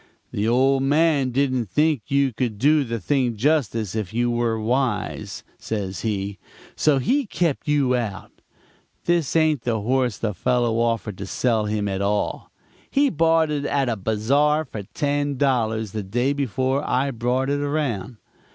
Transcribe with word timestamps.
"'The 0.31 0.47
old 0.47 0.81
man 0.81 1.29
didn't 1.29 1.69
think 1.69 2.01
you 2.07 2.33
could 2.33 2.57
do 2.57 2.83
the 2.83 2.99
thing 2.99 3.37
justice 3.37 3.93
if 3.93 4.11
you 4.11 4.31
were 4.31 4.59
wise,' 4.59 5.43
says 5.59 5.99
he, 6.01 6.39
'so 6.75 6.97
he 6.97 7.27
kept 7.27 7.67
you 7.67 7.95
out. 7.95 8.31
This 9.05 9.35
ain't 9.35 9.61
the 9.61 9.81
horse 9.81 10.17
the 10.17 10.33
fellow 10.33 10.79
offered 10.79 11.19
to 11.19 11.27
sell 11.27 11.65
him, 11.65 11.87
at 11.87 12.01
all. 12.01 12.51
He 12.89 13.11
bought 13.11 13.51
it 13.51 13.63
at 13.65 13.89
a 13.89 13.95
bazar 13.95 14.65
for 14.65 14.81
ten 14.81 15.37
dollars, 15.37 15.91
the 15.91 16.01
day 16.01 16.33
before 16.33 16.83
I 16.83 17.11
brought 17.11 17.51
it 17.51 17.59
around. 17.59 18.17